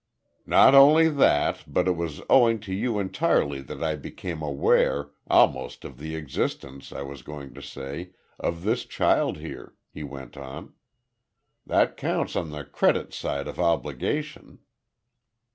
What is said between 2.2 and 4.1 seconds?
owing to you entirely that I